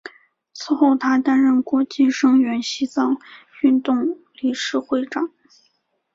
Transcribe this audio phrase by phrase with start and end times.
[0.51, 3.19] 此后他担任国际声援西藏
[3.61, 5.29] 运动理事会长。